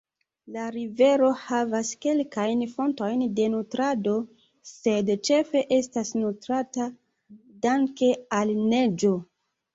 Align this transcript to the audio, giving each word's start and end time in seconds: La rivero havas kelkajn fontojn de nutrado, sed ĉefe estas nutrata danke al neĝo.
La 0.53 0.61
rivero 0.75 1.27
havas 1.41 1.91
kelkajn 2.05 2.63
fontojn 2.71 3.21
de 3.41 3.45
nutrado, 3.57 4.15
sed 4.71 5.13
ĉefe 5.31 5.63
estas 5.79 6.15
nutrata 6.23 6.89
danke 7.69 8.13
al 8.41 8.57
neĝo. 8.75 9.15